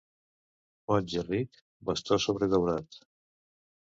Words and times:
Boig 0.91 1.11
i 1.17 1.19
ric, 1.27 1.59
bastó 1.89 2.17
sobredaurat. 2.23 2.99